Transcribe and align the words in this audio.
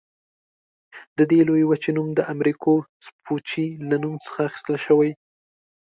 دې 1.29 1.39
لویې 1.47 1.65
وچې 1.69 1.91
نوم 1.95 2.07
د 2.15 2.19
امریکو 2.33 2.73
سپوچي 3.05 3.65
له 3.89 3.95
نوم 4.03 4.15
څخه 4.25 4.39
اخیستل 4.49 4.75
شوی. 4.85 5.11